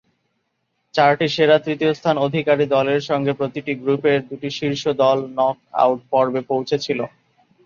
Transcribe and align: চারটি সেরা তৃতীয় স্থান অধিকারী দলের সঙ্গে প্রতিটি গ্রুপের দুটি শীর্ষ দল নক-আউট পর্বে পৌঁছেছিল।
চারটি 0.93 1.27
সেরা 1.29 1.57
তৃতীয় 1.65 1.91
স্থান 1.93 2.15
অধিকারী 2.27 2.65
দলের 2.75 3.01
সঙ্গে 3.09 3.31
প্রতিটি 3.39 3.73
গ্রুপের 3.81 4.19
দুটি 4.29 4.49
শীর্ষ 4.57 4.83
দল 5.01 5.17
নক-আউট 5.37 5.99
পর্বে 6.11 6.41
পৌঁছেছিল। 6.49 6.99